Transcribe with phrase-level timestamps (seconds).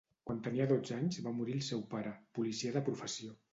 [0.27, 3.41] Quan tenia dotze anys va morir el seu pare, policia de professió.